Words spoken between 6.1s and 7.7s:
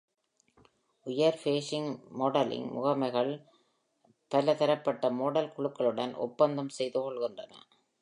ஒப்பந்தம் செய்து கொள்கின்றன.